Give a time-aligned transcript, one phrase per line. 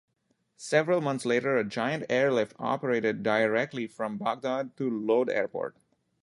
[0.57, 5.77] Several months later, a giant airlift operated directly from Baghdad to Lod Airport.